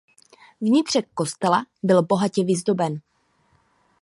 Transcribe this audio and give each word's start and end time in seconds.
Vnitřek 0.61 1.09
kostela 1.13 1.65
byl 1.83 2.03
bohatě 2.03 2.43
vyzdoben. 2.43 3.01